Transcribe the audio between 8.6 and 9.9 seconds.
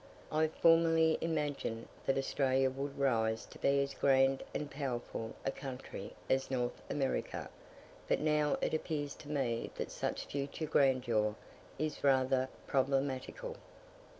it appears to me